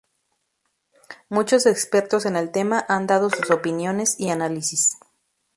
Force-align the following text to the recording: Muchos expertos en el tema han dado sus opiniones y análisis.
Muchos 1.29 1.67
expertos 1.67 2.25
en 2.25 2.35
el 2.35 2.51
tema 2.51 2.83
han 2.89 3.05
dado 3.05 3.29
sus 3.29 3.51
opiniones 3.51 4.19
y 4.19 4.31
análisis. 4.31 4.97